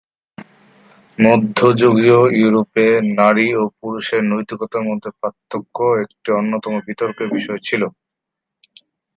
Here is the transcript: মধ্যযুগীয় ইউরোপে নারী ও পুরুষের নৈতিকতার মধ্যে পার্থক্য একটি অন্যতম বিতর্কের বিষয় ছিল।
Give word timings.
মধ্যযুগীয় 1.17 2.19
ইউরোপে 2.39 2.85
নারী 3.19 3.47
ও 3.55 3.73
পুরুষের 3.77 4.21
নৈতিকতার 4.31 4.83
মধ্যে 4.89 5.09
পার্থক্য 5.19 5.77
একটি 6.03 6.29
অন্যতম 6.39 6.73
বিতর্কের 6.87 7.27
বিষয় 7.35 7.59
ছিল। 7.67 7.81